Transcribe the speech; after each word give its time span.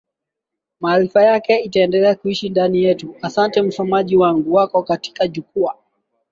Maarifa 0.79 1.23
yake 1.23 1.59
itaendelea 1.59 2.15
kuishi 2.15 2.49
ndani 2.49 2.83
yetu 2.83 3.15
Ahsante 3.21 3.61
msomaji 3.61 4.17
wanguWako 4.17 4.83
katika 4.83 5.27
Jukwaa 5.27 5.75